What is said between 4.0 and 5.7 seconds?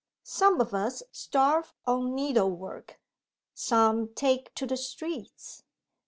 take to the streets.